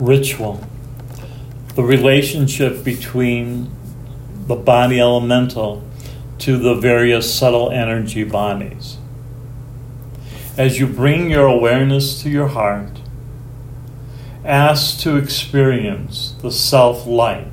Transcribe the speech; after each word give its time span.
ritual, 0.00 0.66
the 1.76 1.82
relationship 1.82 2.82
between 2.82 3.70
the 4.46 4.56
body 4.56 4.98
elemental 4.98 5.84
to 6.38 6.56
the 6.56 6.74
various 6.74 7.32
subtle 7.32 7.70
energy 7.70 8.24
bodies. 8.24 8.96
As 10.56 10.80
you 10.80 10.86
bring 10.86 11.30
your 11.30 11.46
awareness 11.46 12.20
to 12.22 12.30
your 12.30 12.48
heart, 12.48 13.00
ask 14.44 14.98
to 15.00 15.16
experience 15.16 16.34
the 16.42 16.50
self 16.50 17.06
light 17.06 17.52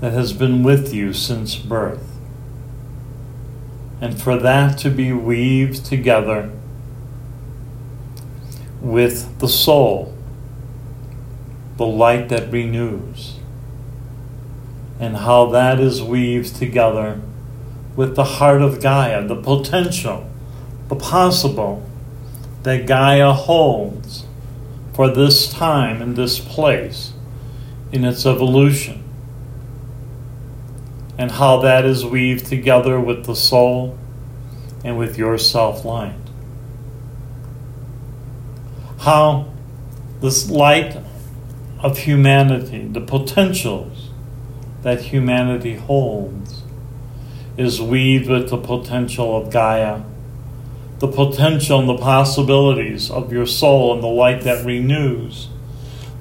that 0.00 0.12
has 0.12 0.32
been 0.32 0.62
with 0.62 0.92
you 0.92 1.12
since 1.12 1.56
birth. 1.56 2.06
And 4.00 4.20
for 4.20 4.36
that 4.38 4.78
to 4.78 4.90
be 4.90 5.12
weaved 5.12 5.84
together 5.84 6.50
with 8.80 9.38
the 9.40 9.48
soul, 9.48 10.16
the 11.80 11.86
light 11.86 12.28
that 12.28 12.52
renews, 12.52 13.38
and 14.98 15.16
how 15.16 15.46
that 15.46 15.80
is 15.80 16.02
weaved 16.02 16.54
together 16.54 17.18
with 17.96 18.14
the 18.16 18.24
heart 18.36 18.60
of 18.60 18.82
Gaia, 18.82 19.26
the 19.26 19.34
potential, 19.34 20.28
the 20.88 20.94
possible 20.94 21.82
that 22.64 22.84
Gaia 22.84 23.32
holds 23.32 24.26
for 24.92 25.08
this 25.08 25.50
time 25.50 26.02
and 26.02 26.16
this 26.16 26.38
place 26.38 27.14
in 27.92 28.04
its 28.04 28.26
evolution, 28.26 29.02
and 31.16 31.30
how 31.30 31.62
that 31.62 31.86
is 31.86 32.04
weaved 32.04 32.44
together 32.44 33.00
with 33.00 33.24
the 33.24 33.34
soul 33.34 33.96
and 34.84 34.98
with 34.98 35.16
your 35.16 35.38
self 35.38 35.86
light. 35.86 36.12
How 38.98 39.50
this 40.20 40.50
light 40.50 40.98
of 41.82 41.98
humanity, 41.98 42.86
the 42.86 43.00
potentials 43.00 44.10
that 44.82 45.00
humanity 45.00 45.76
holds, 45.76 46.62
is 47.56 47.80
weaved 47.80 48.28
with 48.28 48.50
the 48.50 48.56
potential 48.56 49.36
of 49.36 49.52
Gaia 49.52 50.02
the 51.00 51.08
potential 51.08 51.80
and 51.80 51.88
the 51.88 51.96
possibilities 51.96 53.10
of 53.10 53.32
your 53.32 53.46
soul 53.46 53.94
and 53.94 54.02
the 54.02 54.06
light 54.06 54.42
that 54.42 54.64
renews, 54.64 55.48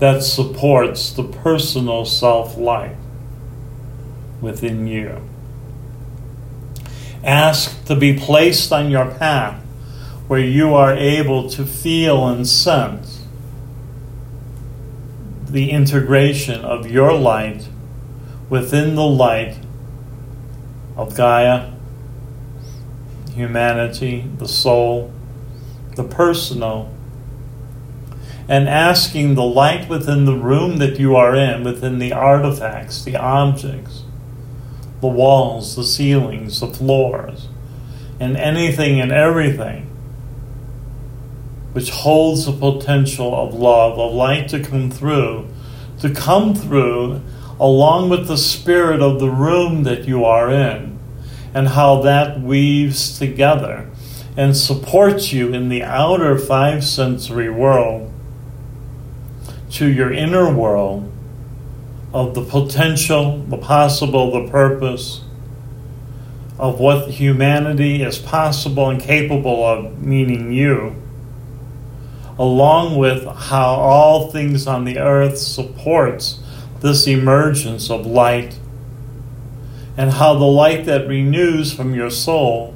that 0.00 0.20
supports 0.20 1.12
the 1.12 1.22
personal 1.22 2.04
self 2.04 2.58
light 2.58 2.96
within 4.40 4.88
you. 4.88 5.22
Ask 7.22 7.84
to 7.86 7.94
be 7.94 8.18
placed 8.18 8.72
on 8.72 8.90
your 8.90 9.06
path 9.06 9.62
where 10.26 10.40
you 10.40 10.74
are 10.74 10.92
able 10.92 11.48
to 11.50 11.64
feel 11.64 12.26
and 12.26 12.46
sense 12.46 13.13
the 15.54 15.70
integration 15.70 16.64
of 16.64 16.90
your 16.90 17.16
light 17.16 17.68
within 18.50 18.96
the 18.96 19.06
light 19.06 19.56
of 20.96 21.16
Gaia 21.16 21.70
humanity, 23.34 24.28
the 24.38 24.48
soul, 24.48 25.12
the 25.94 26.02
personal, 26.02 26.92
and 28.48 28.68
asking 28.68 29.34
the 29.36 29.44
light 29.44 29.88
within 29.88 30.24
the 30.24 30.36
room 30.36 30.78
that 30.78 30.98
you 30.98 31.14
are 31.14 31.36
in, 31.36 31.62
within 31.62 32.00
the 32.00 32.12
artifacts, 32.12 33.04
the 33.04 33.16
objects, 33.16 34.02
the 35.00 35.06
walls, 35.06 35.76
the 35.76 35.84
ceilings, 35.84 36.58
the 36.58 36.66
floors, 36.66 37.46
and 38.18 38.36
anything 38.36 39.00
and 39.00 39.12
everything 39.12 39.83
which 41.74 41.90
holds 41.90 42.46
the 42.46 42.52
potential 42.52 43.34
of 43.34 43.52
love, 43.52 43.98
of 43.98 44.14
light 44.14 44.48
to 44.48 44.62
come 44.62 44.90
through, 44.90 45.46
to 45.98 46.08
come 46.08 46.54
through 46.54 47.20
along 47.58 48.08
with 48.08 48.28
the 48.28 48.38
spirit 48.38 49.02
of 49.02 49.18
the 49.18 49.28
room 49.28 49.82
that 49.82 50.06
you 50.06 50.24
are 50.24 50.50
in 50.50 50.98
and 51.52 51.68
how 51.68 52.00
that 52.00 52.40
weaves 52.40 53.18
together 53.18 53.90
and 54.36 54.56
supports 54.56 55.32
you 55.32 55.52
in 55.52 55.68
the 55.68 55.82
outer 55.82 56.38
five 56.38 56.84
sensory 56.84 57.50
world 57.50 58.12
to 59.70 59.90
your 59.90 60.12
inner 60.12 60.52
world 60.52 61.10
of 62.12 62.34
the 62.34 62.44
potential, 62.44 63.38
the 63.48 63.58
possible, 63.58 64.30
the 64.30 64.48
purpose 64.48 65.24
of 66.56 66.78
what 66.78 67.10
humanity 67.10 68.00
is 68.02 68.16
possible 68.16 68.88
and 68.88 69.00
capable 69.00 69.64
of, 69.66 70.00
meaning 70.00 70.52
you, 70.52 70.94
along 72.38 72.96
with 72.96 73.24
how 73.26 73.74
all 73.74 74.30
things 74.30 74.66
on 74.66 74.84
the 74.84 74.98
earth 74.98 75.38
supports 75.38 76.40
this 76.80 77.06
emergence 77.06 77.90
of 77.90 78.04
light 78.04 78.58
and 79.96 80.12
how 80.12 80.34
the 80.34 80.44
light 80.44 80.84
that 80.86 81.06
renews 81.06 81.72
from 81.72 81.94
your 81.94 82.10
soul 82.10 82.74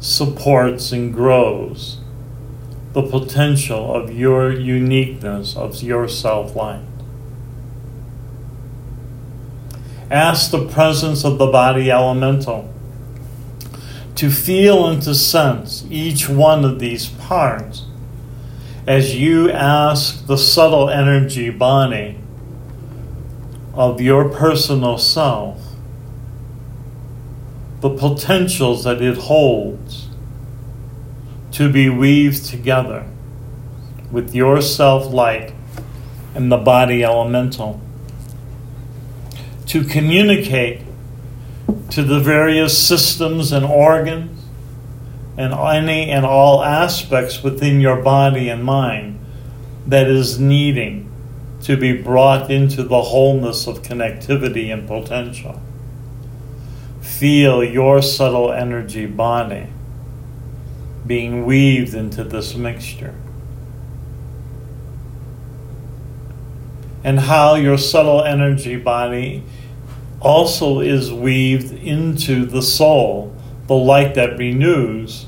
supports 0.00 0.92
and 0.92 1.14
grows 1.14 1.98
the 2.92 3.02
potential 3.02 3.94
of 3.94 4.10
your 4.12 4.52
uniqueness, 4.52 5.56
of 5.56 5.80
your 5.80 6.08
self 6.08 6.56
light. 6.56 6.82
Ask 10.10 10.50
the 10.50 10.66
presence 10.66 11.24
of 11.24 11.38
the 11.38 11.46
body 11.46 11.88
elemental 11.88 12.74
to 14.16 14.28
feel 14.28 14.88
and 14.88 15.00
to 15.02 15.14
sense 15.14 15.86
each 15.88 16.28
one 16.28 16.64
of 16.64 16.80
these 16.80 17.06
parts 17.06 17.86
as 18.86 19.16
you 19.16 19.50
ask 19.50 20.26
the 20.26 20.38
subtle 20.38 20.88
energy 20.88 21.50
body 21.50 22.18
of 23.74 24.00
your 24.00 24.28
personal 24.28 24.98
self 24.98 25.70
the 27.80 27.90
potentials 27.90 28.84
that 28.84 29.00
it 29.00 29.16
holds 29.16 30.08
to 31.52 31.72
be 31.72 31.88
weaved 31.88 32.44
together 32.44 33.06
with 34.10 34.34
your 34.34 34.60
self 34.60 35.12
light 35.12 35.52
and 36.34 36.50
the 36.50 36.56
body 36.56 37.02
elemental. 37.02 37.80
To 39.66 39.84
communicate 39.84 40.82
to 41.90 42.02
the 42.02 42.20
various 42.20 42.76
systems 42.76 43.52
and 43.52 43.64
organs 43.64 44.39
and 45.36 45.52
any 45.52 46.10
and 46.10 46.26
all 46.26 46.62
aspects 46.62 47.42
within 47.42 47.80
your 47.80 48.02
body 48.02 48.48
and 48.48 48.64
mind 48.64 49.18
that 49.86 50.06
is 50.06 50.38
needing 50.38 51.10
to 51.62 51.76
be 51.76 51.92
brought 51.92 52.50
into 52.50 52.82
the 52.82 53.02
wholeness 53.02 53.66
of 53.66 53.82
connectivity 53.82 54.72
and 54.72 54.88
potential 54.88 55.60
feel 57.20 57.62
your 57.62 58.00
subtle 58.00 58.50
energy 58.50 59.04
body 59.04 59.66
being 61.06 61.44
weaved 61.44 61.92
into 61.94 62.24
this 62.24 62.54
mixture. 62.54 63.14
And 67.04 67.20
how 67.20 67.56
your 67.56 67.76
subtle 67.76 68.22
energy 68.22 68.76
body 68.76 69.42
also 70.20 70.80
is 70.80 71.12
weaved 71.12 71.72
into 71.72 72.46
the 72.46 72.62
soul, 72.62 73.36
the 73.70 73.76
light 73.76 74.16
that 74.16 74.36
renews, 74.36 75.26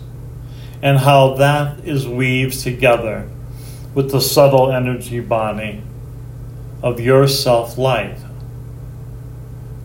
and 0.83 0.99
how 0.99 1.33
that 1.35 1.79
is 1.85 2.09
weaved 2.09 2.59
together 2.59 3.29
with 3.95 4.11
the 4.11 4.21
subtle 4.21 4.73
energy 4.73 5.21
body 5.21 5.81
of 6.83 6.99
your 6.99 7.29
self 7.29 7.79
light 7.79 8.19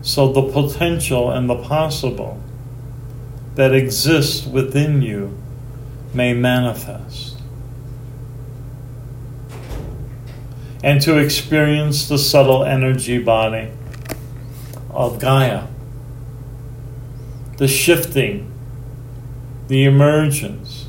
so 0.02 0.32
the 0.32 0.42
potential 0.42 1.30
and 1.30 1.48
the 1.48 1.54
possible 1.54 2.42
that 3.54 3.72
exists 3.72 4.44
within 4.44 5.02
you 5.02 5.38
may 6.12 6.34
manifest. 6.34 7.38
And 10.82 11.00
to 11.02 11.16
experience 11.18 12.08
the 12.08 12.18
subtle 12.18 12.64
energy 12.64 13.18
body 13.18 13.70
of 14.90 15.20
Gaia, 15.20 15.68
the 17.58 17.66
shifting, 17.66 18.47
the 19.68 19.84
emergence 19.84 20.88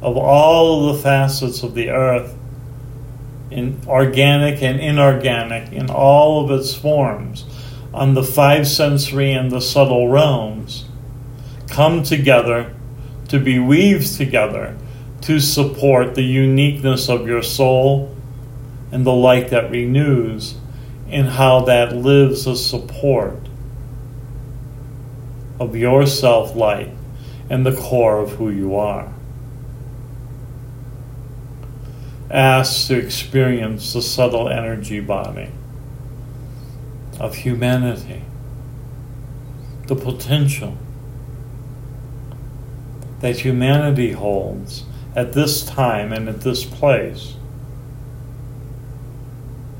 of 0.00 0.16
all 0.16 0.88
of 0.88 0.96
the 0.96 1.02
facets 1.02 1.62
of 1.62 1.74
the 1.74 1.90
earth 1.90 2.34
in 3.50 3.80
organic 3.86 4.62
and 4.62 4.78
inorganic 4.78 5.72
in 5.72 5.90
all 5.90 6.44
of 6.44 6.50
its 6.60 6.74
forms 6.74 7.44
on 7.94 8.14
the 8.14 8.22
five 8.22 8.68
sensory 8.68 9.32
and 9.32 9.50
the 9.50 9.60
subtle 9.60 10.08
realms 10.08 10.84
come 11.68 12.02
together 12.02 12.74
to 13.28 13.38
be 13.40 13.58
weaved 13.58 14.16
together 14.16 14.76
to 15.22 15.40
support 15.40 16.14
the 16.14 16.22
uniqueness 16.22 17.08
of 17.08 17.26
your 17.26 17.42
soul 17.42 18.14
and 18.92 19.04
the 19.04 19.12
light 19.12 19.48
that 19.48 19.70
renews 19.70 20.56
and 21.08 21.28
how 21.28 21.60
that 21.60 21.96
lives 21.96 22.46
as 22.46 22.64
support 22.64 23.48
of 25.58 25.74
your 25.74 26.06
self 26.06 26.54
light 26.54 26.90
and 27.50 27.64
the 27.64 27.74
core 27.74 28.18
of 28.18 28.32
who 28.32 28.50
you 28.50 28.76
are. 28.76 29.12
Ask 32.30 32.88
to 32.88 32.98
experience 32.98 33.92
the 33.94 34.02
subtle 34.02 34.48
energy 34.48 35.00
body 35.00 35.48
of 37.18 37.36
humanity, 37.36 38.22
the 39.86 39.96
potential 39.96 40.76
that 43.20 43.40
humanity 43.40 44.12
holds 44.12 44.84
at 45.16 45.32
this 45.32 45.64
time 45.64 46.12
and 46.12 46.28
at 46.28 46.42
this 46.42 46.64
place. 46.64 47.34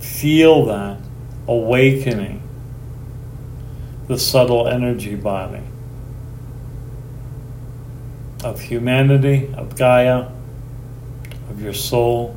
Feel 0.01 0.65
that 0.67 0.99
awakening 1.47 2.43
the 4.07 4.19
subtle 4.19 4.67
energy 4.67 5.15
body 5.15 5.63
of 8.45 8.61
humanity, 8.61 9.53
of 9.55 9.77
Gaia, 9.77 10.29
of 11.51 11.61
your 11.61 11.75
soul, 11.75 12.37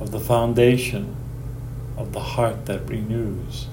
of 0.00 0.10
the 0.10 0.20
foundation 0.20 1.14
of 1.96 2.12
the 2.12 2.20
heart 2.20 2.66
that 2.66 2.88
renews. 2.88 3.66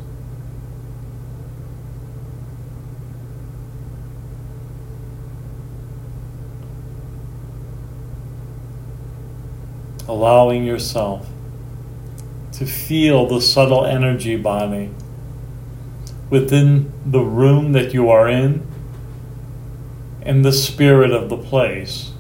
Allowing 10.08 10.66
yourself 10.66 11.28
to 12.54 12.66
feel 12.66 13.28
the 13.28 13.42
subtle 13.42 13.86
energy 13.86 14.36
body 14.36 14.90
within 16.30 16.92
the 17.06 17.22
room 17.22 17.72
that 17.74 17.94
you 17.94 18.10
are 18.10 18.28
in 18.28 18.66
and 20.22 20.44
the 20.44 20.52
spirit 20.52 21.12
of 21.12 21.30
the 21.30 21.38
place 21.38 22.12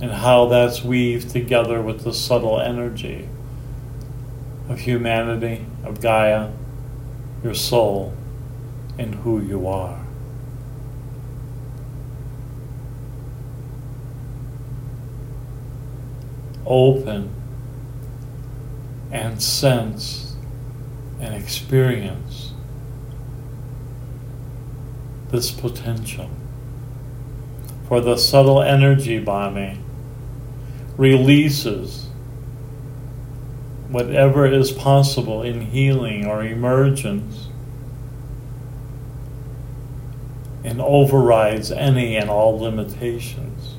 and 0.00 0.10
how 0.10 0.46
that's 0.46 0.82
weaved 0.82 1.30
together 1.30 1.80
with 1.80 2.04
the 2.04 2.12
subtle 2.12 2.60
energy 2.60 3.28
of 4.68 4.80
humanity, 4.80 5.64
of 5.84 6.00
Gaia, 6.00 6.50
your 7.42 7.54
soul, 7.54 8.14
and 8.98 9.14
who 9.16 9.40
you 9.40 9.66
are. 9.66 10.04
Open 16.66 17.30
and 19.10 19.42
sense 19.42 20.27
and 21.20 21.34
experience 21.34 22.52
this 25.30 25.50
potential 25.50 26.30
for 27.86 28.00
the 28.00 28.16
subtle 28.16 28.62
energy 28.62 29.18
body 29.18 29.78
releases 30.96 32.08
whatever 33.88 34.46
is 34.46 34.70
possible 34.70 35.42
in 35.42 35.62
healing 35.62 36.26
or 36.26 36.44
emergence 36.44 37.48
and 40.62 40.80
overrides 40.80 41.72
any 41.72 42.16
and 42.16 42.28
all 42.28 42.58
limitations. 42.58 43.77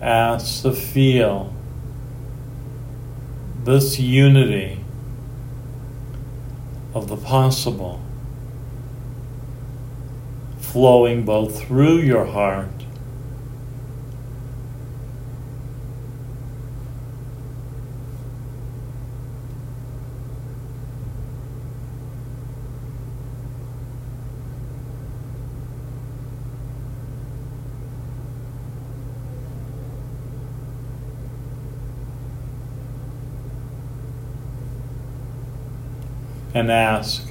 Ask 0.00 0.62
to 0.62 0.72
feel 0.72 1.52
this 3.64 3.98
unity 3.98 4.84
of 6.94 7.08
the 7.08 7.16
possible 7.16 8.00
flowing 10.60 11.24
both 11.24 11.60
through 11.60 11.98
your 11.98 12.26
heart 12.26 12.77
and 36.58 36.72
ask 36.72 37.24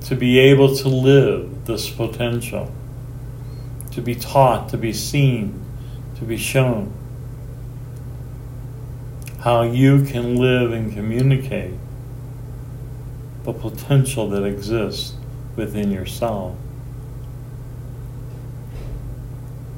to 0.00 0.16
be 0.16 0.40
able 0.40 0.74
to 0.74 0.88
live 0.88 1.64
this 1.66 1.88
potential, 1.88 2.72
to 3.92 4.00
be 4.00 4.16
taught, 4.16 4.68
to 4.68 4.76
be 4.76 4.92
seen, 4.92 5.64
to 6.16 6.24
be 6.24 6.36
shown 6.36 6.92
how 9.42 9.62
you 9.62 10.04
can 10.04 10.34
live 10.34 10.72
and 10.72 10.92
communicate 10.92 11.74
the 13.44 13.52
potential 13.52 14.28
that 14.28 14.42
exists 14.42 15.14
within 15.54 15.92
yourself, 15.92 16.56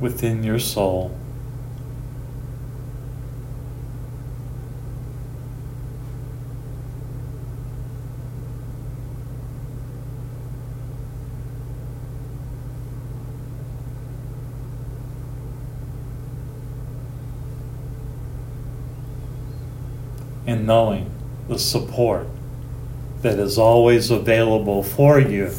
within 0.00 0.42
your 0.42 0.58
soul. 0.58 1.17
And 20.48 20.66
knowing 20.66 21.10
the 21.46 21.58
support 21.58 22.26
that 23.20 23.38
is 23.38 23.58
always 23.58 24.10
available 24.10 24.82
for 24.82 25.20
you. 25.20 25.52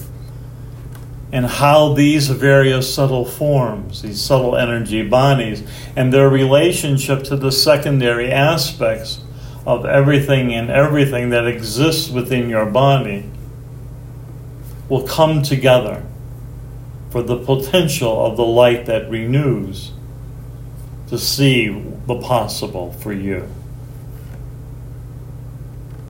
And 1.31 1.45
how 1.45 1.93
these 1.93 2.29
various 2.29 2.91
subtle 2.91 3.23
forms, 3.23 4.01
these 4.01 4.19
subtle 4.19 4.57
energy 4.57 5.07
bodies, 5.07 5.61
and 5.95 6.11
their 6.11 6.27
relationship 6.27 7.23
to 7.25 7.37
the 7.37 7.51
secondary 7.51 8.31
aspects 8.31 9.21
of 9.63 9.85
everything 9.85 10.51
and 10.55 10.71
everything 10.71 11.29
that 11.29 11.45
exists 11.45 12.09
within 12.09 12.49
your 12.49 12.65
body 12.65 13.29
will 14.89 15.07
come 15.07 15.43
together 15.43 16.03
for 17.11 17.21
the 17.21 17.37
potential 17.37 18.25
of 18.25 18.37
the 18.37 18.45
light 18.45 18.87
that 18.87 19.07
renews 19.07 19.91
to 21.09 21.19
see 21.19 21.69
the 22.07 22.19
possible 22.19 22.91
for 22.93 23.13
you. 23.13 23.47